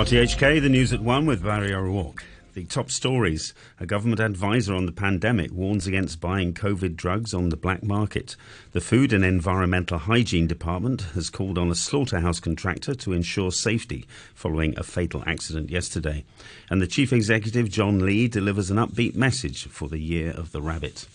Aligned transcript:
RTHK, 0.00 0.62
the 0.62 0.70
news 0.70 0.94
at 0.94 1.02
one 1.02 1.26
with 1.26 1.44
Barry 1.44 1.74
O'Rourke. 1.74 2.24
The 2.54 2.64
top 2.64 2.90
stories. 2.90 3.52
A 3.78 3.84
government 3.84 4.18
advisor 4.18 4.74
on 4.74 4.86
the 4.86 4.92
pandemic 4.92 5.52
warns 5.52 5.86
against 5.86 6.22
buying 6.22 6.54
COVID 6.54 6.96
drugs 6.96 7.34
on 7.34 7.50
the 7.50 7.56
black 7.58 7.82
market. 7.82 8.34
The 8.72 8.80
Food 8.80 9.12
and 9.12 9.22
Environmental 9.22 9.98
Hygiene 9.98 10.46
Department 10.46 11.02
has 11.12 11.28
called 11.28 11.58
on 11.58 11.70
a 11.70 11.74
slaughterhouse 11.74 12.40
contractor 12.40 12.94
to 12.94 13.12
ensure 13.12 13.52
safety 13.52 14.06
following 14.34 14.72
a 14.78 14.84
fatal 14.84 15.22
accident 15.26 15.68
yesterday. 15.68 16.24
And 16.70 16.80
the 16.80 16.86
chief 16.86 17.12
executive, 17.12 17.68
John 17.68 17.98
Lee, 17.98 18.26
delivers 18.26 18.70
an 18.70 18.78
upbeat 18.78 19.14
message 19.14 19.66
for 19.66 19.90
the 19.90 20.00
year 20.00 20.30
of 20.30 20.52
the 20.52 20.62
rabbit. 20.62 21.08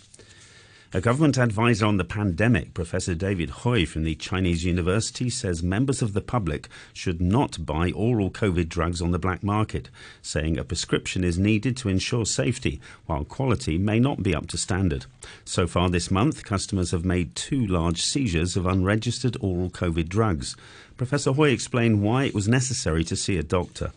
A 0.93 1.02
government 1.02 1.38
advisor 1.38 1.88
on 1.88 1.97
the 1.97 2.05
pandemic, 2.05 2.73
Professor 2.73 3.15
David 3.15 3.49
Hui 3.49 3.85
from 3.85 4.04
the 4.04 4.15
Chinese 4.15 4.63
University, 4.63 5.30
says 5.30 5.63
members 5.63 6.02
of 6.02 6.13
the 6.13 6.21
public 6.21 6.70
should 6.94 7.20
not 7.20 7.66
buy 7.66 7.91
oral 7.91 8.30
COVID 8.30 8.70
drugs 8.70 9.02
on 9.02 9.11
the 9.11 9.20
black 9.20 9.44
market, 9.44 9.89
saying 10.21 10.58
a 10.58 10.63
prescription 10.63 11.23
is 11.23 11.39
needed 11.39 11.75
to 11.77 11.89
ensure 11.89 12.25
safety, 12.25 12.80
while 13.08 13.25
quality 13.25 13.77
may 13.77 13.99
not 13.99 14.23
be 14.23 14.34
up 14.34 14.48
to 14.48 14.58
standard. 14.58 15.05
So 15.44 15.67
far 15.67 15.89
this 15.89 16.11
month, 16.11 16.45
customers 16.45 16.91
have 16.91 17.03
made 17.03 17.36
two 17.36 17.66
large 17.66 18.02
seizures 18.02 18.55
of 18.55 18.66
unregistered 18.66 19.36
oral 19.41 19.72
COVID 19.72 20.08
drugs. 20.08 20.55
Professor 20.97 21.33
Hui 21.33 21.52
explained 21.52 22.03
why 22.03 22.25
it 22.25 22.36
was 22.36 22.47
necessary 22.47 23.03
to 23.05 23.16
see 23.16 23.38
a 23.38 23.44
doctor. 23.44 23.91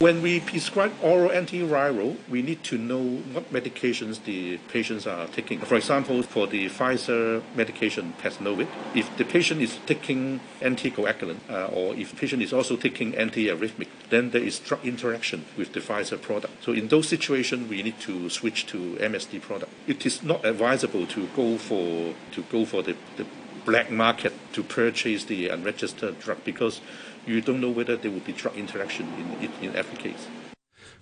When 0.00 0.22
we 0.22 0.40
prescribe 0.40 0.94
oral 1.02 1.28
antiviral, 1.28 2.16
we 2.26 2.40
need 2.40 2.64
to 2.64 2.78
know 2.78 3.18
what 3.34 3.52
medications 3.52 4.24
the 4.24 4.56
patients 4.72 5.06
are 5.06 5.26
taking. 5.26 5.60
For 5.60 5.74
example, 5.76 6.22
for 6.22 6.46
the 6.46 6.70
Pfizer 6.70 7.42
medication 7.54 8.14
Paxlovid, 8.18 8.66
if 8.94 9.14
the 9.18 9.26
patient 9.26 9.60
is 9.60 9.78
taking 9.84 10.40
anticoagulant 10.62 11.40
uh, 11.50 11.66
or 11.66 11.94
if 11.96 12.12
the 12.12 12.16
patient 12.16 12.42
is 12.42 12.50
also 12.50 12.76
taking 12.76 13.12
antiarrhythmic, 13.12 13.88
then 14.08 14.30
there 14.30 14.42
is 14.42 14.58
drug 14.58 14.82
interaction 14.86 15.44
with 15.58 15.74
the 15.74 15.80
Pfizer 15.80 16.18
product. 16.18 16.64
So 16.64 16.72
in 16.72 16.88
those 16.88 17.06
situations, 17.06 17.68
we 17.68 17.82
need 17.82 18.00
to 18.00 18.30
switch 18.30 18.64
to 18.68 18.96
MSD 19.02 19.42
product. 19.42 19.70
It 19.86 20.06
is 20.06 20.22
not 20.22 20.46
advisable 20.46 21.06
to 21.08 21.26
go 21.36 21.58
for 21.58 22.14
to 22.32 22.42
go 22.44 22.64
for 22.64 22.82
the, 22.82 22.96
the 23.18 23.26
black 23.66 23.90
market 23.90 24.32
to 24.54 24.62
purchase 24.62 25.24
the 25.24 25.48
unregistered 25.48 26.18
drug 26.18 26.42
because 26.44 26.80
you 27.26 27.40
don't 27.40 27.60
know 27.60 27.70
whether 27.70 27.96
there 27.96 28.10
will 28.10 28.20
be 28.20 28.32
drug 28.32 28.56
interaction 28.56 29.06
in, 29.40 29.50
in 29.62 29.76
every 29.76 29.96
case. 29.96 30.28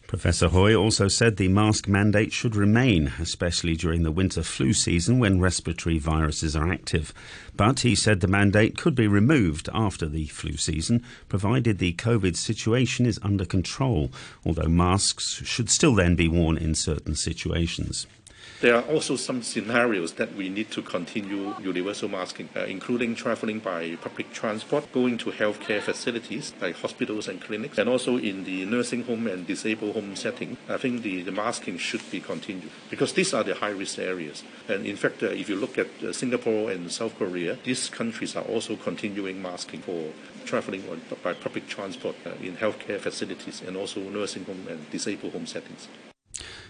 Professor 0.09 0.49
Hui 0.49 0.75
also 0.75 1.07
said 1.07 1.37
the 1.37 1.49
mask 1.49 1.87
mandate 1.87 2.33
should 2.33 2.57
remain, 2.57 3.13
especially 3.21 3.77
during 3.77 4.05
the 4.05 4.11
winter 4.11 4.43
flu 4.43 4.73
season 4.73 5.19
when 5.19 5.39
respiratory 5.39 5.99
viruses 5.99 6.57
are 6.57 6.73
active. 6.73 7.13
But 7.55 7.81
he 7.81 7.95
said 7.95 8.21
the 8.21 8.27
mandate 8.27 8.79
could 8.79 8.95
be 8.95 9.07
removed 9.07 9.69
after 9.75 10.09
the 10.09 10.25
flu 10.29 10.57
season, 10.57 11.05
provided 11.29 11.77
the 11.77 11.93
COVID 11.93 12.37
situation 12.37 13.05
is 13.05 13.21
under 13.23 13.45
control, 13.45 14.11
although 14.47 14.69
masks 14.69 15.43
should 15.45 15.69
still 15.69 15.95
then 15.95 16.17
be 16.17 16.27
worn 16.27 16.57
in 16.57 16.75
certain 16.75 17.15
situations. 17.15 18.07
There 18.61 18.75
are 18.75 18.83
also 18.83 19.15
some 19.15 19.45
scenarios 19.45 20.15
that 20.15 20.35
we 20.35 20.49
need 20.49 20.73
to 20.73 20.83
continue 20.83 21.55
universal 21.61 22.09
masking, 22.09 22.49
uh, 22.57 22.65
including 22.65 23.15
traveling 23.15 23.61
by 23.61 23.95
public 24.01 24.33
transport, 24.33 24.91
going 24.91 25.17
to 25.19 25.31
healthcare 25.31 25.81
facilities 25.81 26.53
like 26.61 26.75
hospitals 26.75 27.29
and 27.29 27.41
clinics, 27.41 27.79
and 27.79 27.89
also 27.89 28.17
in 28.17 28.43
the 28.43 28.65
nursing 28.65 29.05
home 29.05 29.29
and 29.29 29.47
disabled 29.47 29.95
home 29.95 30.17
setting. 30.17 30.57
I 30.69 30.77
think 30.77 31.03
the, 31.03 31.23
the 31.23 31.31
masking 31.31 31.79
should 31.79 32.03
be 32.11 32.21
continued 32.21 32.73
because 32.91 33.13
these 33.13 33.33
are 33.33 33.45
the 33.45 33.55
high 33.55 33.71
risk 33.71 34.01
areas. 34.01 34.43
And 34.67 34.87
in 34.87 34.97
fact, 34.97 35.23
uh, 35.23 35.27
if 35.27 35.49
you 35.49 35.55
look 35.55 35.79
at 35.79 35.87
uh, 36.03 36.13
Singapore 36.13 36.73
and 36.73 36.91
South 36.91 37.17
Korea, 37.17 37.59
these 37.63 37.89
countries 37.89 38.35
are 38.35 38.45
also 38.45 38.75
continuing 38.75 39.41
masking 39.41 39.83
for 39.83 40.11
traveling 40.47 40.83
by 41.23 41.33
public 41.33 41.69
transport 41.69 42.17
uh, 42.27 42.31
in 42.43 42.57
healthcare 42.57 42.99
facilities 42.99 43.63
and 43.65 43.77
also 43.77 44.01
nursing 44.01 44.45
home 44.47 44.67
and 44.69 44.91
disabled 44.91 45.33
home 45.33 45.47
settings. 45.47 45.87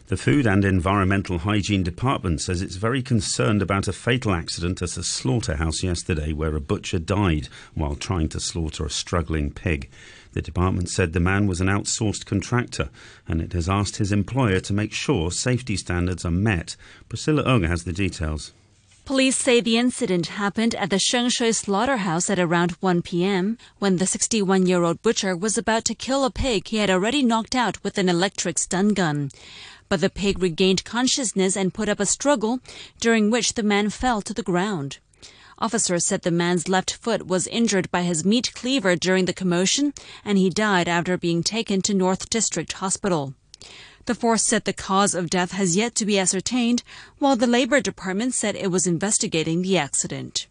The 0.08 0.16
Food 0.16 0.46
and 0.46 0.64
Environmental 0.64 1.40
Hygiene 1.40 1.82
Department 1.82 2.40
says 2.40 2.62
it's 2.62 2.76
very 2.76 3.02
concerned 3.02 3.60
about 3.60 3.88
a 3.88 3.92
fatal 3.92 4.32
accident 4.32 4.80
at 4.80 4.96
a 4.96 5.02
slaughterhouse 5.02 5.82
yesterday 5.82 6.32
where 6.32 6.56
a 6.56 6.62
butcher 6.62 6.98
died 6.98 7.50
while 7.74 7.94
trying 7.94 8.30
to 8.30 8.40
slaughter 8.40 8.86
a 8.86 8.90
struggling 8.90 9.50
pig. 9.50 9.90
The 10.32 10.40
department 10.40 10.88
said 10.88 11.12
the 11.12 11.20
man 11.20 11.46
was 11.46 11.60
an 11.60 11.66
outsourced 11.66 12.24
contractor 12.24 12.88
and 13.26 13.42
it 13.42 13.52
has 13.52 13.68
asked 13.68 13.98
his 13.98 14.10
employer 14.10 14.60
to 14.60 14.72
make 14.72 14.94
sure 14.94 15.30
safety 15.30 15.76
standards 15.76 16.24
are 16.24 16.30
met. 16.30 16.74
Priscilla 17.10 17.42
Ung 17.44 17.64
has 17.64 17.84
the 17.84 17.92
details. 17.92 18.54
Police 19.04 19.36
say 19.36 19.60
the 19.60 19.78
incident 19.78 20.26
happened 20.26 20.74
at 20.74 20.90
the 20.90 20.96
Sheung 20.96 21.30
Shui 21.30 21.52
slaughterhouse 21.52 22.28
at 22.28 22.38
around 22.38 22.72
1 22.80 23.00
p.m. 23.02 23.56
when 23.78 23.96
the 23.96 24.06
61 24.06 24.66
year 24.66 24.84
old 24.84 25.02
butcher 25.02 25.36
was 25.36 25.58
about 25.58 25.84
to 25.86 25.94
kill 25.94 26.24
a 26.24 26.30
pig 26.30 26.68
he 26.68 26.76
had 26.78 26.90
already 26.90 27.22
knocked 27.22 27.54
out 27.54 27.82
with 27.82 27.96
an 27.96 28.08
electric 28.08 28.58
stun 28.58 28.90
gun 28.90 29.30
but 29.88 30.00
the 30.00 30.10
pig 30.10 30.42
regained 30.42 30.84
consciousness 30.84 31.56
and 31.56 31.74
put 31.74 31.88
up 31.88 32.00
a 32.00 32.06
struggle, 32.06 32.60
during 33.00 33.30
which 33.30 33.54
the 33.54 33.62
man 33.62 33.90
fell 33.90 34.20
to 34.22 34.34
the 34.34 34.42
ground. 34.42 34.98
Officers 35.60 36.06
said 36.06 36.22
the 36.22 36.30
man's 36.30 36.68
left 36.68 36.94
foot 36.94 37.26
was 37.26 37.48
injured 37.48 37.90
by 37.90 38.02
his 38.02 38.24
meat 38.24 38.54
cleaver 38.54 38.94
during 38.94 39.24
the 39.24 39.32
commotion, 39.32 39.92
and 40.24 40.38
he 40.38 40.50
died 40.50 40.86
after 40.86 41.16
being 41.16 41.42
taken 41.42 41.82
to 41.82 41.94
North 41.94 42.30
District 42.30 42.72
Hospital. 42.74 43.34
The 44.04 44.14
force 44.14 44.44
said 44.44 44.64
the 44.64 44.72
cause 44.72 45.14
of 45.14 45.30
death 45.30 45.52
has 45.52 45.76
yet 45.76 45.94
to 45.96 46.06
be 46.06 46.18
ascertained, 46.18 46.82
while 47.18 47.36
the 47.36 47.46
Labor 47.46 47.80
Department 47.80 48.34
said 48.34 48.54
it 48.54 48.70
was 48.70 48.86
investigating 48.86 49.62
the 49.62 49.76
accident. 49.76 50.46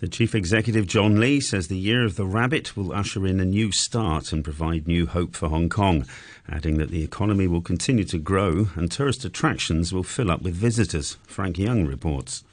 The 0.00 0.08
chief 0.08 0.34
executive, 0.34 0.86
John 0.86 1.20
Lee, 1.20 1.40
says 1.40 1.68
the 1.68 1.76
year 1.76 2.06
of 2.06 2.16
the 2.16 2.24
rabbit 2.24 2.74
will 2.74 2.90
usher 2.90 3.26
in 3.26 3.38
a 3.38 3.44
new 3.44 3.70
start 3.70 4.32
and 4.32 4.42
provide 4.42 4.88
new 4.88 5.04
hope 5.04 5.36
for 5.36 5.50
Hong 5.50 5.68
Kong, 5.68 6.06
adding 6.48 6.78
that 6.78 6.88
the 6.88 7.04
economy 7.04 7.46
will 7.46 7.60
continue 7.60 8.04
to 8.04 8.16
grow 8.16 8.68
and 8.76 8.90
tourist 8.90 9.26
attractions 9.26 9.92
will 9.92 10.02
fill 10.02 10.30
up 10.30 10.40
with 10.40 10.54
visitors. 10.54 11.18
Frank 11.26 11.58
Young 11.58 11.84
reports. 11.84 12.44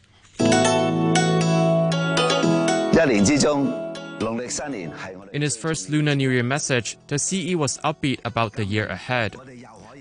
In 5.32 5.42
his 5.42 5.56
first 5.56 5.90
Lunar 5.90 6.16
New 6.16 6.30
Year 6.30 6.44
message, 6.44 6.98
the 7.08 7.18
CE 7.18 7.56
was 7.56 7.78
upbeat 7.78 8.20
about 8.26 8.54
the 8.54 8.66
year 8.66 8.88
ahead. 8.88 9.38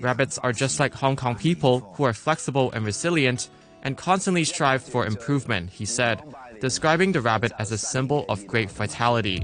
Rabbits 0.01 0.37
are 0.39 0.51
just 0.51 0.81
like 0.81 0.93
Hong 0.95 1.15
Kong 1.15 1.37
people 1.37 1.79
who 1.95 2.03
are 2.03 2.13
flexible 2.13 2.73
and 2.73 2.85
resilient 2.85 3.49
and 3.83 3.95
constantly 3.95 4.43
strive 4.43 4.83
for 4.83 5.05
improvement, 5.05 5.69
he 5.69 5.85
said 5.85 6.21
describing 6.59 7.11
the 7.11 7.21
rabbit 7.21 7.51
as 7.59 7.71
a 7.71 7.77
symbol 7.77 8.25
of 8.29 8.45
great 8.47 8.69
vitality. 8.71 9.43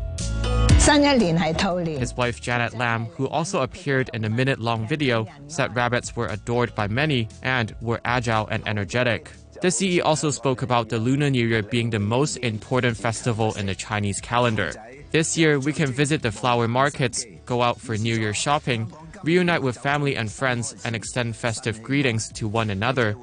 His 1.97 2.17
wife 2.17 2.41
Janet 2.41 2.73
Lam, 2.73 3.05
who 3.05 3.27
also 3.29 3.61
appeared 3.61 4.09
in 4.13 4.25
a 4.25 4.29
minute 4.29 4.59
long 4.59 4.85
video, 4.87 5.25
said 5.47 5.75
rabbits 5.75 6.15
were 6.15 6.27
adored 6.27 6.75
by 6.75 6.87
many 6.87 7.29
and 7.41 7.73
were 7.81 8.01
agile 8.03 8.47
and 8.47 8.67
energetic. 8.67 9.31
The 9.61 9.71
CE 9.71 9.99
also 9.99 10.29
spoke 10.29 10.61
about 10.61 10.89
the 10.89 10.99
Lunar 10.99 11.29
New 11.29 11.47
Year 11.47 11.63
being 11.63 11.89
the 11.89 11.99
most 11.99 12.35
important 12.37 12.97
festival 12.97 13.53
in 13.55 13.65
the 13.67 13.75
Chinese 13.75 14.19
calendar. 14.19 14.73
This 15.11 15.37
year, 15.37 15.57
we 15.57 15.71
can 15.71 15.89
visit 15.89 16.21
the 16.21 16.33
flower 16.33 16.67
markets, 16.67 17.25
go 17.45 17.61
out 17.61 17.79
for 17.79 17.95
New 17.95 18.15
Year 18.19 18.33
shopping, 18.33 18.91
reunite 19.23 19.61
with 19.61 19.77
family 19.77 20.17
and 20.17 20.29
friends, 20.29 20.75
and 20.83 20.97
extend 20.97 21.37
festive 21.37 21.81
greetings 21.81 22.27
to 22.33 22.47
one 22.47 22.69
another, 22.69 23.15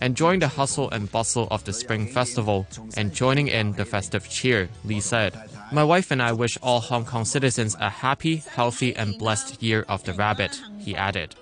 enjoying 0.00 0.40
the 0.40 0.48
hustle 0.48 0.90
and 0.90 1.10
bustle 1.10 1.48
of 1.50 1.64
the 1.64 1.72
Spring 1.72 2.06
Festival 2.06 2.66
and 2.96 3.12
joining 3.12 3.48
in 3.48 3.72
the 3.72 3.84
festive 3.84 4.28
cheer, 4.28 4.68
Lee 4.84 5.00
said. 5.00 5.34
My 5.72 5.84
wife 5.84 6.10
and 6.10 6.22
I 6.22 6.32
wish 6.32 6.56
all 6.62 6.80
Hong 6.80 7.04
Kong 7.04 7.24
citizens 7.24 7.76
a 7.78 7.90
happy, 7.90 8.36
healthy, 8.36 8.96
and 8.96 9.18
blessed 9.18 9.62
Year 9.62 9.84
of 9.88 10.02
the 10.04 10.14
Rabbit, 10.14 10.58
he 10.78 10.96
added. 10.96 11.34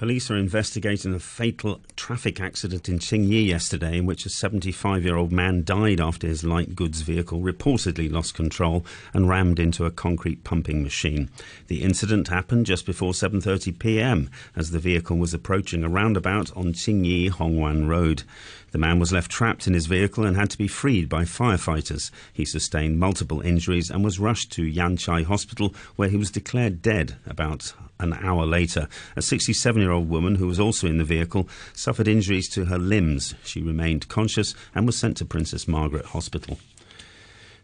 Police 0.00 0.30
are 0.30 0.36
investigating 0.38 1.12
a 1.12 1.18
fatal 1.18 1.78
traffic 1.94 2.40
accident 2.40 2.88
in 2.88 3.00
Tsing 3.00 3.24
yesterday 3.24 3.98
in 3.98 4.06
which 4.06 4.24
a 4.24 4.30
75 4.30 5.04
year 5.04 5.16
old 5.16 5.30
man 5.30 5.62
died 5.62 6.00
after 6.00 6.26
his 6.26 6.42
light 6.42 6.74
goods 6.74 7.02
vehicle 7.02 7.42
reportedly 7.42 8.10
lost 8.10 8.32
control 8.32 8.82
and 9.12 9.28
rammed 9.28 9.58
into 9.58 9.84
a 9.84 9.90
concrete 9.90 10.42
pumping 10.42 10.82
machine. 10.82 11.28
The 11.66 11.82
incident 11.82 12.28
happened 12.28 12.64
just 12.64 12.86
before 12.86 13.12
7:30 13.12 13.78
p.m. 13.78 14.30
as 14.56 14.70
the 14.70 14.78
vehicle 14.78 15.18
was 15.18 15.34
approaching 15.34 15.84
a 15.84 15.90
roundabout 15.90 16.50
on 16.56 16.72
Tsing 16.72 17.04
Hongwan 17.28 17.86
Road. 17.86 18.22
The 18.70 18.78
man 18.78 18.98
was 19.00 19.12
left 19.12 19.30
trapped 19.30 19.66
in 19.66 19.74
his 19.74 19.84
vehicle 19.84 20.24
and 20.24 20.34
had 20.34 20.48
to 20.48 20.56
be 20.56 20.66
freed 20.66 21.10
by 21.10 21.24
firefighters. 21.24 22.10
He 22.32 22.46
sustained 22.46 22.98
multiple 22.98 23.42
injuries 23.42 23.90
and 23.90 24.02
was 24.02 24.18
rushed 24.18 24.50
to 24.52 24.64
Yan 24.64 24.96
Chai 24.96 25.24
Hospital 25.24 25.74
where 25.96 26.08
he 26.08 26.16
was 26.16 26.30
declared 26.30 26.80
dead 26.80 27.16
about 27.26 27.74
an 28.00 28.14
hour 28.14 28.46
later. 28.46 28.88
A 29.16 29.22
67 29.22 29.80
year 29.80 29.92
old 29.92 30.08
woman 30.08 30.36
who 30.36 30.46
was 30.46 30.60
also 30.60 30.86
in 30.86 30.98
the 30.98 31.04
vehicle 31.04 31.48
suffered 31.72 32.08
injuries 32.08 32.48
to 32.50 32.66
her 32.66 32.78
limbs. 32.78 33.34
She 33.44 33.62
remained 33.62 34.08
conscious 34.08 34.54
and 34.74 34.86
was 34.86 34.96
sent 34.98 35.16
to 35.18 35.24
Princess 35.24 35.68
Margaret 35.68 36.06
Hospital. 36.06 36.58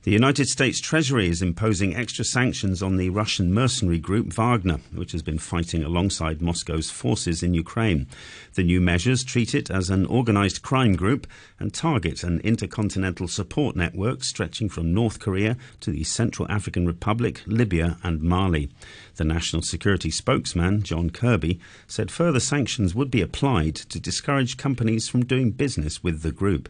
The 0.07 0.13
United 0.13 0.47
States 0.47 0.81
Treasury 0.81 1.29
is 1.29 1.43
imposing 1.43 1.97
extra 1.97 2.25
sanctions 2.25 2.81
on 2.81 2.97
the 2.97 3.11
Russian 3.11 3.53
mercenary 3.53 3.99
group 3.99 4.33
Wagner, 4.33 4.79
which 4.95 5.11
has 5.11 5.21
been 5.21 5.41
fighting 5.41 5.83
alongside 5.83 6.41
Moscow's 6.41 6.93
forces 6.93 7.43
in 7.43 7.55
Ukraine. 7.55 8.07
The 8.55 8.63
new 8.63 8.81
measures 8.81 9.25
treat 9.25 9.53
it 9.53 9.69
as 9.69 9.91
an 9.91 10.07
organized 10.07 10.63
crime 10.63 10.95
group 10.95 11.27
and 11.59 11.75
target 11.75 12.23
an 12.23 12.39
intercontinental 12.43 13.27
support 13.27 13.75
network 13.75 14.23
stretching 14.23 14.69
from 14.69 14.95
North 14.95 15.19
Korea 15.19 15.57
to 15.81 15.91
the 15.91 16.05
Central 16.05 16.49
African 16.49 16.87
Republic, 16.87 17.43
Libya, 17.45 17.99
and 18.05 18.23
Mali. 18.23 18.71
The 19.17 19.25
national 19.25 19.63
security 19.63 20.13
spokesman, 20.13 20.85
John 20.85 21.11
Kirby, 21.11 21.59
said 21.89 22.13
further 22.13 22.39
sanctions 22.39 22.95
would 22.95 23.11
be 23.11 23.23
applied 23.23 23.75
to 23.75 23.99
discourage 23.99 24.57
companies 24.57 25.09
from 25.09 25.25
doing 25.25 25.51
business 25.51 26.05
with 26.05 26.23
the 26.23 26.31
group 26.31 26.69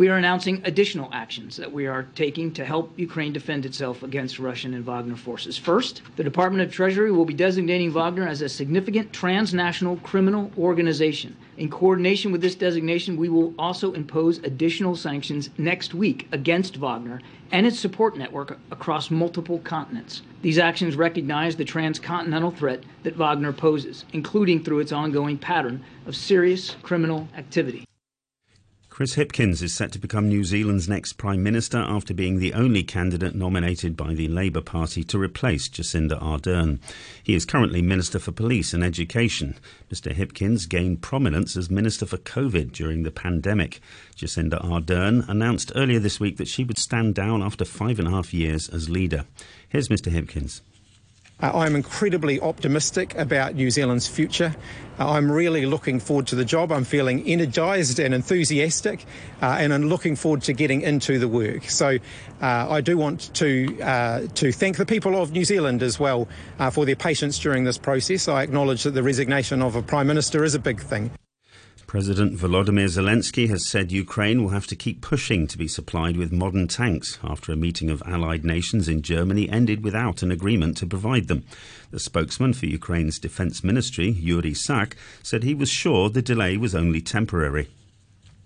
we 0.00 0.08
are 0.08 0.16
announcing 0.16 0.62
additional 0.64 1.10
actions 1.12 1.58
that 1.58 1.70
we 1.70 1.86
are 1.86 2.04
taking 2.14 2.50
to 2.50 2.64
help 2.64 2.90
Ukraine 2.98 3.34
defend 3.34 3.66
itself 3.66 4.02
against 4.02 4.38
Russian 4.38 4.72
and 4.72 4.82
Wagner 4.82 5.14
forces. 5.14 5.58
First, 5.58 6.00
the 6.16 6.24
Department 6.24 6.66
of 6.66 6.72
Treasury 6.72 7.12
will 7.12 7.26
be 7.26 7.34
designating 7.34 7.92
Wagner 7.92 8.26
as 8.26 8.40
a 8.40 8.48
significant 8.48 9.12
transnational 9.12 9.98
criminal 9.98 10.50
organization. 10.56 11.36
In 11.58 11.68
coordination 11.68 12.32
with 12.32 12.40
this 12.40 12.54
designation, 12.54 13.18
we 13.18 13.28
will 13.28 13.52
also 13.58 13.92
impose 13.92 14.38
additional 14.38 14.96
sanctions 14.96 15.50
next 15.58 15.92
week 15.92 16.26
against 16.32 16.78
Wagner 16.78 17.20
and 17.52 17.66
its 17.66 17.78
support 17.78 18.16
network 18.16 18.58
across 18.70 19.10
multiple 19.10 19.58
continents. 19.58 20.22
These 20.40 20.58
actions 20.58 20.96
recognize 20.96 21.56
the 21.56 21.66
transcontinental 21.66 22.52
threat 22.52 22.84
that 23.02 23.16
Wagner 23.18 23.52
poses, 23.52 24.06
including 24.14 24.64
through 24.64 24.78
its 24.78 24.92
ongoing 24.92 25.36
pattern 25.36 25.84
of 26.06 26.16
serious 26.16 26.74
criminal 26.82 27.28
activity. 27.36 27.84
Chris 29.00 29.14
Hipkins 29.14 29.62
is 29.62 29.72
set 29.72 29.92
to 29.92 29.98
become 29.98 30.28
New 30.28 30.44
Zealand's 30.44 30.86
next 30.86 31.14
Prime 31.14 31.42
Minister 31.42 31.78
after 31.78 32.12
being 32.12 32.38
the 32.38 32.52
only 32.52 32.82
candidate 32.82 33.34
nominated 33.34 33.96
by 33.96 34.12
the 34.12 34.28
Labour 34.28 34.60
Party 34.60 35.02
to 35.04 35.18
replace 35.18 35.70
Jacinda 35.70 36.20
Ardern. 36.20 36.78
He 37.22 37.32
is 37.32 37.46
currently 37.46 37.80
Minister 37.80 38.18
for 38.18 38.30
Police 38.30 38.74
and 38.74 38.84
Education. 38.84 39.56
Mr 39.90 40.12
Hipkins 40.14 40.68
gained 40.68 41.00
prominence 41.00 41.56
as 41.56 41.70
Minister 41.70 42.04
for 42.04 42.18
COVID 42.18 42.72
during 42.72 43.02
the 43.02 43.10
pandemic. 43.10 43.80
Jacinda 44.16 44.62
Ardern 44.62 45.26
announced 45.30 45.72
earlier 45.74 45.98
this 45.98 46.20
week 46.20 46.36
that 46.36 46.48
she 46.48 46.62
would 46.62 46.76
stand 46.76 47.14
down 47.14 47.42
after 47.42 47.64
five 47.64 47.98
and 47.98 48.06
a 48.06 48.10
half 48.10 48.34
years 48.34 48.68
as 48.68 48.90
leader. 48.90 49.24
Here's 49.70 49.88
Mr 49.88 50.12
Hipkins. 50.12 50.60
Uh, 51.42 51.50
I'm 51.54 51.74
incredibly 51.74 52.40
optimistic 52.40 53.14
about 53.16 53.54
New 53.54 53.70
Zealand's 53.70 54.06
future. 54.06 54.54
Uh, 54.98 55.12
I'm 55.12 55.32
really 55.32 55.64
looking 55.64 55.98
forward 55.98 56.26
to 56.28 56.36
the 56.36 56.44
job. 56.44 56.70
I'm 56.70 56.84
feeling 56.84 57.26
energised 57.26 57.98
and 57.98 58.12
enthusiastic, 58.12 59.06
uh, 59.40 59.56
and 59.58 59.72
I'm 59.72 59.84
looking 59.84 60.16
forward 60.16 60.42
to 60.42 60.52
getting 60.52 60.82
into 60.82 61.18
the 61.18 61.28
work. 61.28 61.64
So, 61.70 61.98
uh, 62.42 62.66
I 62.68 62.82
do 62.82 62.98
want 62.98 63.32
to 63.34 63.80
uh, 63.80 64.26
to 64.34 64.52
thank 64.52 64.76
the 64.76 64.86
people 64.86 65.16
of 65.16 65.32
New 65.32 65.44
Zealand 65.44 65.82
as 65.82 65.98
well 65.98 66.28
uh, 66.58 66.70
for 66.70 66.84
their 66.84 66.96
patience 66.96 67.38
during 67.38 67.64
this 67.64 67.78
process. 67.78 68.28
I 68.28 68.42
acknowledge 68.42 68.82
that 68.82 68.90
the 68.90 69.02
resignation 69.02 69.62
of 69.62 69.76
a 69.76 69.82
prime 69.82 70.06
minister 70.06 70.44
is 70.44 70.54
a 70.54 70.58
big 70.58 70.80
thing. 70.80 71.10
President 71.90 72.38
Volodymyr 72.38 72.86
Zelensky 72.86 73.48
has 73.48 73.66
said 73.66 73.90
Ukraine 73.90 74.44
will 74.44 74.50
have 74.50 74.68
to 74.68 74.76
keep 74.76 75.00
pushing 75.00 75.48
to 75.48 75.58
be 75.58 75.66
supplied 75.66 76.16
with 76.16 76.30
modern 76.30 76.68
tanks 76.68 77.18
after 77.24 77.50
a 77.50 77.56
meeting 77.56 77.90
of 77.90 78.00
allied 78.06 78.44
nations 78.44 78.88
in 78.88 79.02
Germany 79.02 79.48
ended 79.50 79.82
without 79.82 80.22
an 80.22 80.30
agreement 80.30 80.76
to 80.76 80.86
provide 80.86 81.26
them. 81.26 81.42
The 81.90 81.98
spokesman 81.98 82.52
for 82.52 82.66
Ukraine's 82.66 83.18
defense 83.18 83.64
ministry, 83.64 84.08
Yuri 84.08 84.54
Sak, 84.54 84.96
said 85.24 85.42
he 85.42 85.52
was 85.52 85.68
sure 85.68 86.08
the 86.08 86.22
delay 86.22 86.56
was 86.56 86.76
only 86.76 87.00
temporary 87.00 87.66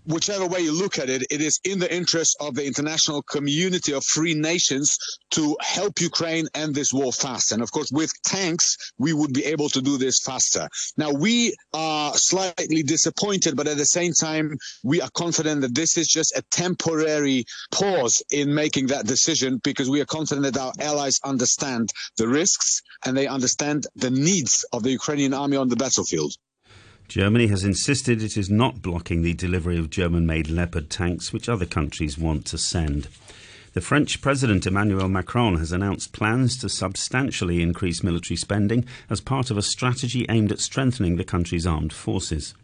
whichever 0.05 0.47
way 0.47 0.61
you 0.61 0.73
look 0.73 0.99
at 0.99 1.09
it, 1.09 1.23
it 1.31 1.41
is 1.41 1.61
in 1.65 1.79
the 1.79 1.95
interest 1.95 2.37
of 2.41 2.55
the 2.55 2.67
international 2.67 3.23
community 3.23 3.93
of 3.93 4.05
free 4.05 4.35
nations 4.35 4.99
to 5.31 5.57
help 5.61 6.01
Ukraine 6.01 6.47
end 6.55 6.75
this 6.75 6.93
war 6.93 7.13
fast. 7.13 7.53
And 7.53 7.63
of 7.63 7.71
course, 7.71 7.91
with 7.93 8.13
tanks, 8.23 8.77
we 8.99 9.13
would 9.13 9.33
be 9.33 9.45
able 9.45 9.69
to 9.71 9.83
do 9.83 9.99
this 9.99 10.21
faster. 10.21 10.69
Now, 10.97 11.11
we 11.11 11.55
are 11.73 12.13
slightly 12.15 12.83
disappointed, 12.83 13.57
but 13.57 13.69
at 13.69 13.77
the 13.77 13.87
same 13.87 14.13
time, 14.13 14.57
we 14.83 15.01
are 15.01 15.11
confident 15.15 15.63
that 15.63 15.75
this 15.75 15.97
is 15.97 16.09
just 16.09 16.37
a 16.37 16.43
temporary 16.51 17.45
pause 17.71 18.23
in 18.31 18.55
making 18.55 18.89
that 18.89 19.07
decision 19.07 19.61
because 19.63 19.91
we 19.91 20.01
are 20.01 20.07
confident 20.07 20.53
that 20.53 20.61
our 20.61 20.73
allies 20.81 21.19
understand 21.25 21.91
the 22.17 22.29
risks 22.29 22.83
and 23.05 23.17
they 23.17 23.27
understand 23.27 23.87
the 23.97 24.11
needs 24.11 24.65
of 24.73 24.83
the 24.83 24.91
Ukrainian 24.91 25.35
army 25.35 25.57
on 25.57 25.69
the 25.69 25.77
battlefield. 25.77 26.35
Germany 27.09 27.47
has 27.49 27.65
insisted 27.65 28.23
it 28.23 28.37
is 28.37 28.51
not 28.51 28.83
blocking 28.83 29.23
the 29.23 29.35
delivery 29.35 29.79
of 29.79 29.91
German 29.91 30.27
made 30.27 30.49
Leopard 30.49 30.91
tanks, 30.91 31.33
which 31.33 31.49
other 31.49 31.67
countries 31.67 32.19
want 32.19 32.47
to 32.47 32.59
send. 32.59 33.09
The 33.75 33.81
French 33.81 34.21
President 34.21 34.67
Emmanuel 34.67 35.09
Macron 35.09 35.57
has 35.57 35.73
announced 35.73 36.13
plans 36.13 36.57
to 36.59 36.69
substantially 36.69 37.61
increase 37.61 38.05
military 38.05 38.37
spending 38.37 38.85
as 39.11 39.21
part 39.21 39.51
of 39.51 39.59
a 39.59 39.63
strategy 39.63 40.25
aimed 40.29 40.53
at 40.53 40.61
strengthening 40.61 41.17
the 41.17 41.25
country's 41.25 41.67
armed 41.67 41.93
forces. 41.93 42.55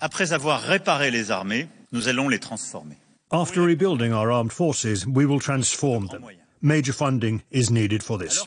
Après 0.00 0.32
avoir 0.32 0.62
réparé 0.62 1.10
les 1.10 1.30
armées, 1.30 1.68
nous 1.92 2.08
allons 2.08 2.30
les 2.30 2.38
transformer. 2.38 2.96
After 3.32 3.62
rebuilding 3.62 4.12
our 4.12 4.30
armed 4.30 4.52
forces, 4.52 5.06
we 5.06 5.26
will 5.26 5.40
transform 5.40 6.06
them. 6.06 6.24
Major 6.62 6.92
funding 6.92 7.42
is 7.50 7.70
needed 7.70 8.02
for 8.02 8.18
this. 8.18 8.46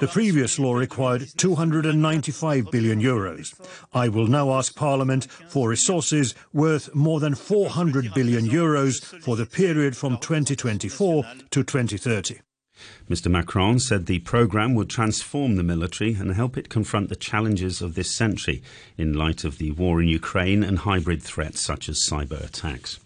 The 0.00 0.08
previous 0.08 0.58
law 0.58 0.74
required 0.74 1.28
295 1.36 2.70
billion 2.72 3.00
euros. 3.00 3.54
I 3.92 4.08
will 4.08 4.26
now 4.26 4.52
ask 4.52 4.74
Parliament 4.74 5.30
for 5.48 5.68
resources 5.68 6.34
worth 6.52 6.92
more 6.94 7.20
than 7.20 7.36
400 7.36 8.14
billion 8.14 8.48
euros 8.48 9.02
for 9.22 9.36
the 9.36 9.46
period 9.46 9.96
from 9.96 10.18
2024 10.18 11.24
to 11.50 11.62
2030. 11.62 12.40
Mr. 13.08 13.30
Macron 13.30 13.78
said 13.78 14.06
the 14.06 14.18
programme 14.20 14.74
would 14.74 14.90
transform 14.90 15.54
the 15.54 15.62
military 15.62 16.14
and 16.14 16.32
help 16.32 16.56
it 16.56 16.68
confront 16.68 17.08
the 17.08 17.16
challenges 17.16 17.80
of 17.80 17.94
this 17.94 18.12
century 18.12 18.60
in 18.98 19.12
light 19.12 19.44
of 19.44 19.58
the 19.58 19.70
war 19.72 20.02
in 20.02 20.08
Ukraine 20.08 20.64
and 20.64 20.80
hybrid 20.80 21.22
threats 21.22 21.60
such 21.60 21.88
as 21.88 22.04
cyber 22.08 22.42
attacks. 22.44 22.98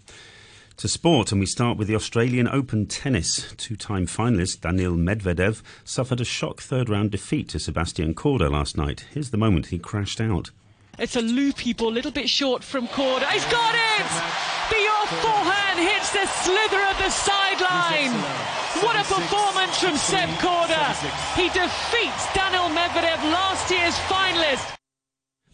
To 0.78 0.88
sport, 0.88 1.32
and 1.32 1.40
we 1.40 1.46
start 1.46 1.78
with 1.78 1.88
the 1.88 1.94
Australian 1.94 2.46
Open 2.46 2.84
tennis. 2.84 3.50
Two 3.56 3.76
time 3.76 4.06
finalist 4.06 4.60
Daniil 4.60 4.92
Medvedev 4.92 5.62
suffered 5.84 6.20
a 6.20 6.24
shock 6.24 6.60
third 6.60 6.90
round 6.90 7.12
defeat 7.12 7.48
to 7.50 7.58
Sebastian 7.58 8.14
Korda 8.14 8.50
last 8.50 8.76
night. 8.76 9.06
Here's 9.14 9.30
the 9.30 9.38
moment 9.38 9.66
he 9.68 9.78
crashed 9.78 10.20
out. 10.20 10.50
It's 10.98 11.16
a 11.16 11.22
loopy 11.22 11.72
ball, 11.72 11.88
a 11.88 11.96
little 11.96 12.10
bit 12.10 12.28
short 12.28 12.62
from 12.62 12.88
Korda. 12.88 13.24
He's 13.30 13.46
got 13.46 13.74
it! 13.74 14.06
The 14.68 14.84
off 15.00 15.08
forehand 15.24 15.80
hits 15.80 16.12
the 16.12 16.26
slither 16.44 16.82
of 16.84 16.98
the 17.00 17.08
sideline. 17.08 18.12
What 18.84 18.96
a 18.96 19.04
performance 19.08 19.80
from 19.80 19.96
Seb 19.96 20.28
Korda. 20.44 20.92
He 21.40 21.48
defeats 21.48 22.28
Daniil 22.34 22.68
Medvedev. 22.68 23.16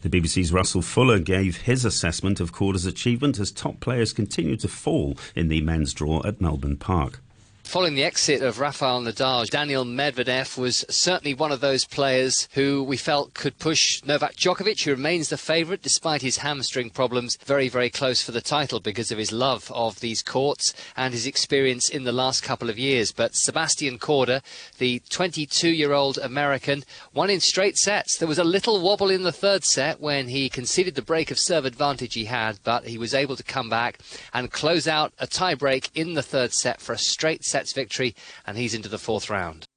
The 0.03 0.09
BBC's 0.09 0.51
Russell 0.51 0.81
Fuller 0.81 1.17
gave 1.17 1.61
his 1.61 1.85
assessment 1.85 2.41
of 2.41 2.51
Korda's 2.51 2.85
achievement 2.85 3.39
as 3.39 3.53
top 3.53 3.79
players 3.79 4.11
continue 4.11 4.57
to 4.57 4.67
fall 4.67 5.17
in 5.33 5.47
the 5.47 5.61
men's 5.61 5.93
draw 5.93 6.21
at 6.25 6.41
Melbourne 6.41 6.75
Park. 6.75 7.22
Following 7.63 7.95
the 7.95 8.03
exit 8.03 8.43
of 8.43 8.59
Rafael 8.59 9.01
Nadal, 9.01 9.49
Daniil 9.49 9.83
Medvedev 9.83 10.59
was 10.59 10.85
certainly 10.89 11.33
one 11.33 11.51
of 11.51 11.59
those 11.59 11.85
players 11.85 12.47
who 12.53 12.83
we 12.83 12.97
felt 12.97 13.33
could 13.33 13.57
push 13.57 14.03
Novak 14.03 14.35
Djokovic, 14.35 14.83
who 14.83 14.91
remains 14.91 15.29
the 15.29 15.37
favourite 15.37 15.81
despite 15.81 16.21
his 16.21 16.37
hamstring 16.37 16.91
problems, 16.91 17.35
very, 17.45 17.69
very 17.69 17.89
close 17.89 18.21
for 18.21 18.31
the 18.31 18.41
title 18.41 18.79
because 18.79 19.11
of 19.11 19.17
his 19.17 19.31
love 19.31 19.71
of 19.73 20.01
these 20.01 20.21
courts 20.21 20.73
and 20.95 21.15
his 21.15 21.25
experience 21.25 21.89
in 21.89 22.03
the 22.03 22.11
last 22.11 22.43
couple 22.43 22.69
of 22.69 22.77
years. 22.77 23.11
But 23.11 23.33
Sebastian 23.33 23.97
Korda, 23.97 24.43
the 24.77 24.99
22-year-old 25.09 26.19
American, 26.19 26.83
won 27.11 27.31
in 27.31 27.39
straight 27.39 27.77
sets. 27.77 28.17
There 28.17 28.27
was 28.27 28.39
a 28.39 28.43
little 28.43 28.81
wobble 28.81 29.09
in 29.09 29.23
the 29.23 29.31
third 29.31 29.63
set 29.63 29.99
when 29.99 30.27
he 30.27 30.47
conceded 30.47 30.93
the 30.93 31.01
break 31.01 31.31
of 31.31 31.39
serve 31.39 31.65
advantage 31.65 32.13
he 32.13 32.25
had, 32.25 32.59
but 32.63 32.85
he 32.85 32.99
was 32.99 33.15
able 33.15 33.35
to 33.35 33.43
come 33.43 33.69
back 33.69 33.97
and 34.31 34.51
close 34.51 34.87
out 34.87 35.11
a 35.17 35.25
tie 35.25 35.55
break 35.55 35.89
in 35.95 36.13
the 36.13 36.21
third 36.21 36.53
set 36.53 36.79
for 36.79 36.93
a 36.93 36.99
straight 36.99 37.43
sets 37.53 37.71
victory, 37.71 38.15
and 38.47 38.57
he's 38.57 38.73
into 38.73 38.89
the 38.89 38.97
fourth 38.97 39.29
round. 39.29 39.67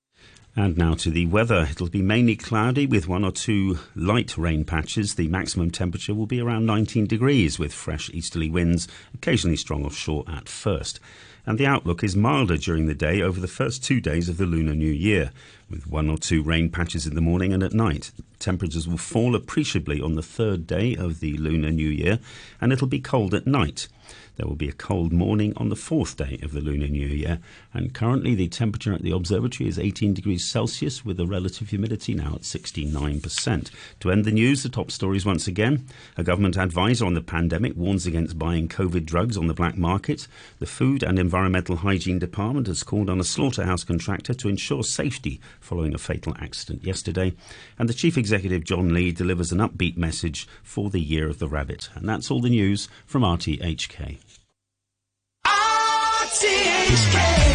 And 0.58 0.78
now 0.78 0.94
to 0.94 1.10
the 1.10 1.26
weather. 1.26 1.68
It'll 1.70 1.90
be 1.90 2.00
mainly 2.00 2.34
cloudy 2.34 2.86
with 2.86 3.06
one 3.06 3.22
or 3.22 3.32
two 3.32 3.78
light 3.94 4.38
rain 4.38 4.64
patches. 4.64 5.16
The 5.16 5.28
maximum 5.28 5.70
temperature 5.70 6.14
will 6.14 6.24
be 6.24 6.40
around 6.40 6.64
19 6.64 7.06
degrees 7.06 7.58
with 7.58 7.74
fresh 7.74 8.08
easterly 8.14 8.48
winds, 8.48 8.88
occasionally 9.12 9.58
strong 9.58 9.84
offshore 9.84 10.24
at 10.26 10.48
first. 10.48 11.00
And 11.44 11.58
the 11.58 11.66
outlook 11.66 12.02
is 12.02 12.16
milder 12.16 12.56
during 12.56 12.86
the 12.86 12.94
day 12.94 13.20
over 13.20 13.38
the 13.38 13.46
first 13.46 13.84
two 13.84 14.00
days 14.00 14.30
of 14.30 14.38
the 14.38 14.46
Lunar 14.46 14.74
New 14.74 14.90
Year. 14.90 15.30
with 15.68 15.86
one 15.86 16.08
or 16.08 16.16
two 16.16 16.42
rain 16.42 16.70
patches 16.70 17.06
in 17.06 17.14
the 17.14 17.20
morning 17.20 17.52
and 17.52 17.62
at 17.62 17.74
night. 17.74 18.12
Temperatures 18.38 18.86
will 18.86 18.96
fall 18.96 19.34
appreciably 19.34 20.00
on 20.00 20.14
the 20.14 20.22
third 20.22 20.66
day 20.66 20.94
of 20.94 21.20
the 21.20 21.36
Lunar 21.36 21.72
New 21.72 21.88
Year, 21.88 22.20
and 22.60 22.72
it'll 22.72 22.86
be 22.86 23.00
cold 23.00 23.34
at 23.34 23.46
night. 23.46 23.88
There 24.36 24.46
will 24.46 24.54
be 24.54 24.68
a 24.68 24.72
cold 24.72 25.12
morning 25.12 25.54
on 25.56 25.70
the 25.70 25.76
fourth 25.76 26.18
day 26.18 26.38
of 26.42 26.52
the 26.52 26.60
Lunar 26.60 26.88
New 26.88 27.06
Year, 27.06 27.40
and 27.72 27.94
currently 27.94 28.34
the 28.34 28.48
temperature 28.48 28.92
at 28.92 29.00
the 29.00 29.12
observatory 29.12 29.66
is 29.66 29.78
18 29.78 30.12
degrees 30.12 30.44
Celsius 30.44 31.04
with 31.06 31.18
a 31.18 31.26
relative 31.26 31.70
humidity 31.70 32.12
now 32.12 32.34
at 32.34 32.42
69%. 32.42 33.70
To 34.00 34.10
end 34.10 34.24
the 34.26 34.32
news, 34.32 34.62
the 34.62 34.68
top 34.68 34.90
stories 34.90 35.24
once 35.24 35.46
again. 35.46 35.86
A 36.18 36.22
government 36.22 36.58
advisor 36.58 37.06
on 37.06 37.14
the 37.14 37.22
pandemic 37.22 37.76
warns 37.76 38.06
against 38.06 38.38
buying 38.38 38.68
COVID 38.68 39.06
drugs 39.06 39.38
on 39.38 39.46
the 39.46 39.54
black 39.54 39.78
market. 39.78 40.28
The 40.58 40.66
Food 40.66 41.02
and 41.02 41.18
Environmental 41.18 41.76
Hygiene 41.76 42.18
Department 42.18 42.66
has 42.66 42.82
called 42.82 43.08
on 43.08 43.20
a 43.20 43.24
slaughterhouse 43.24 43.84
contractor 43.84 44.34
to 44.34 44.48
ensure 44.50 44.82
safety 44.82 45.40
following 45.60 45.94
a 45.94 45.98
fatal 45.98 46.36
accident 46.38 46.84
yesterday. 46.84 47.32
And 47.78 47.88
the 47.88 47.94
Chief 47.94 48.18
Executive, 48.18 48.64
John 48.64 48.92
Lee, 48.92 49.12
delivers 49.12 49.50
an 49.50 49.60
upbeat 49.60 49.96
message 49.96 50.46
for 50.62 50.90
the 50.90 51.00
Year 51.00 51.26
of 51.26 51.38
the 51.38 51.48
Rabbit. 51.48 51.88
And 51.94 52.06
that's 52.06 52.30
all 52.30 52.42
the 52.42 52.50
news 52.50 52.88
from 53.06 53.22
RTHK. 53.22 54.18
Radio 56.86 57.10
3. 57.10 57.45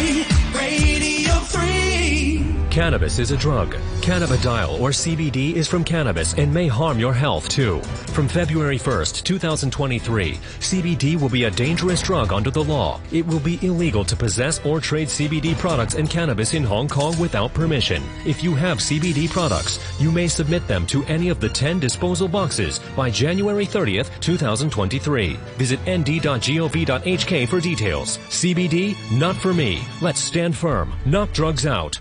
Cannabis 2.72 3.18
is 3.18 3.32
a 3.32 3.36
drug. 3.36 3.74
Cannabidiol 4.00 4.80
or 4.80 4.92
CBD 4.92 5.52
is 5.52 5.68
from 5.68 5.84
cannabis 5.84 6.32
and 6.38 6.52
may 6.52 6.68
harm 6.68 6.98
your 6.98 7.12
health 7.12 7.50
too. 7.50 7.82
From 8.14 8.26
February 8.26 8.78
1st, 8.78 9.24
2023, 9.24 10.36
CBD 10.58 11.20
will 11.20 11.28
be 11.28 11.44
a 11.44 11.50
dangerous 11.50 12.00
drug 12.00 12.32
under 12.32 12.50
the 12.50 12.64
law. 12.64 12.98
It 13.12 13.26
will 13.26 13.40
be 13.40 13.58
illegal 13.60 14.06
to 14.06 14.16
possess 14.16 14.64
or 14.64 14.80
trade 14.80 15.08
CBD 15.08 15.54
products 15.58 15.96
and 15.96 16.08
cannabis 16.08 16.54
in 16.54 16.64
Hong 16.64 16.88
Kong 16.88 17.14
without 17.20 17.52
permission. 17.52 18.02
If 18.24 18.42
you 18.42 18.54
have 18.54 18.78
CBD 18.78 19.28
products, 19.28 19.78
you 20.00 20.10
may 20.10 20.26
submit 20.26 20.66
them 20.66 20.86
to 20.86 21.04
any 21.04 21.28
of 21.28 21.40
the 21.40 21.50
10 21.50 21.78
disposal 21.78 22.26
boxes 22.26 22.80
by 22.96 23.10
January 23.10 23.66
30th, 23.66 24.18
2023. 24.20 25.34
Visit 25.58 25.78
nd.gov.hk 25.80 27.48
for 27.48 27.60
details. 27.60 28.16
CBD, 28.16 28.96
not 29.12 29.36
for 29.36 29.52
me. 29.52 29.84
Let's 30.00 30.20
stand 30.20 30.56
firm. 30.56 30.94
Knock 31.04 31.34
drugs 31.34 31.66
out. 31.66 32.00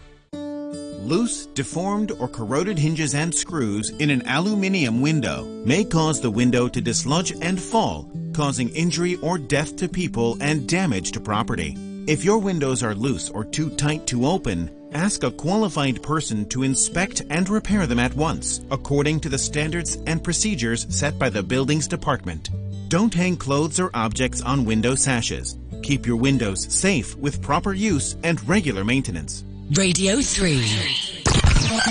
Loose, 1.02 1.48
deformed, 1.48 2.12
or 2.20 2.28
corroded 2.28 2.78
hinges 2.78 3.16
and 3.16 3.34
screws 3.34 3.90
in 3.90 4.12
an 4.12 4.22
aluminium 4.28 5.02
window 5.02 5.46
may 5.66 5.84
cause 5.84 6.22
the 6.22 6.30
window 6.30 6.68
to 6.68 6.80
dislodge 6.80 7.34
and 7.42 7.60
fall, 7.60 8.10
causing 8.34 8.70
injury 8.70 9.16
or 9.18 9.40
death 9.40 9.76
to 9.78 9.90
people 9.90 10.38
and 10.42 10.68
damage 10.70 11.12
to 11.14 11.20
property. 11.20 11.76
If 12.08 12.24
your 12.24 12.38
windows 12.38 12.84
are 12.84 12.94
loose 12.94 13.30
or 13.30 13.44
too 13.44 13.72
tight 13.72 14.06
to 14.08 14.28
open, 14.28 14.70
ask 14.94 15.24
a 15.24 15.32
qualified 15.32 16.04
person 16.04 16.48
to 16.50 16.64
inspect 16.64 17.24
and 17.30 17.50
repair 17.50 17.88
them 17.88 18.00
at 18.00 18.16
once, 18.16 18.62
according 18.70 19.22
to 19.22 19.30
the 19.30 19.38
standards 19.38 19.98
and 20.06 20.24
procedures 20.24 20.86
set 20.96 21.18
by 21.18 21.30
the 21.30 21.42
Buildings 21.42 21.88
Department. 21.88 22.50
Don't 22.90 23.14
hang 23.14 23.38
clothes 23.38 23.80
or 23.80 23.90
objects 23.94 24.42
on 24.42 24.66
window 24.66 24.96
sashes. 24.96 25.58
Keep 25.82 26.06
your 26.06 26.18
windows 26.18 26.72
safe 26.72 27.16
with 27.16 27.42
proper 27.42 27.74
use 27.74 28.18
and 28.24 28.48
regular 28.48 28.84
maintenance. 28.84 29.44
Radio 29.78 30.20
3. 30.20 30.56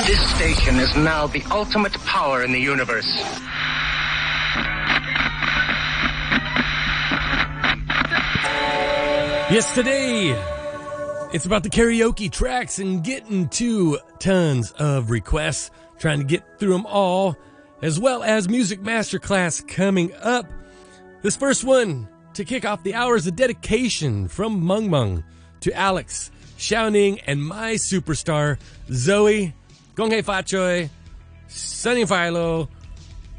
This 0.06 0.30
station 0.34 0.78
is 0.78 0.94
now 0.96 1.26
the 1.26 1.42
ultimate 1.50 1.94
power 2.04 2.42
in 2.42 2.52
the 2.52 2.60
universe. 2.60 3.10
Yes, 9.50 9.72
today 9.74 10.38
it's 11.32 11.46
about 11.46 11.62
the 11.62 11.70
karaoke 11.70 12.30
tracks 12.30 12.78
and 12.78 13.02
getting 13.02 13.48
to 13.50 13.98
tons 14.18 14.72
of 14.72 15.10
requests, 15.10 15.70
trying 15.98 16.18
to 16.18 16.26
get 16.26 16.58
through 16.58 16.72
them 16.72 16.84
all, 16.84 17.34
as 17.80 17.98
well 17.98 18.22
as 18.22 18.46
music 18.46 18.82
masterclass 18.82 19.66
coming 19.66 20.12
up. 20.16 20.44
This 21.22 21.34
first 21.34 21.64
one 21.64 22.08
to 22.34 22.44
kick 22.44 22.66
off 22.66 22.82
the 22.82 22.92
hours 22.94 23.26
of 23.26 23.36
dedication 23.36 24.28
from 24.28 24.60
Mung 24.60 24.90
Mung 24.90 25.24
to 25.60 25.72
Alex, 25.72 26.30
Xiaoning, 26.60 27.22
and 27.26 27.42
my 27.42 27.74
superstar 27.74 28.58
Zoe. 28.92 29.54
Gong 29.94 30.10
Hei 30.10 30.22
Fa 30.22 30.42
Choi, 30.42 30.90
Sunny 31.48 32.04
Philo, 32.04 32.68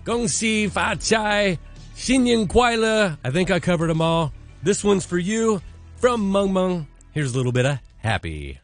Gong 0.03 0.27
Si 0.27 0.67
Fa 0.67 0.95
Chai, 0.99 1.57
Xin 1.95 2.27
Yin 2.27 2.47
Kuai 2.47 2.79
Le. 2.79 3.17
I 3.23 3.29
think 3.29 3.51
I 3.51 3.59
covered 3.59 3.87
them 3.87 4.01
all. 4.01 4.33
This 4.63 4.83
one's 4.83 5.05
for 5.05 5.17
you 5.17 5.61
from 5.97 6.29
Mung 6.29 6.51
Mung. 6.51 6.87
Here's 7.11 7.33
a 7.33 7.37
little 7.37 7.51
bit 7.51 7.65
of 7.65 7.79
happy. 7.97 8.60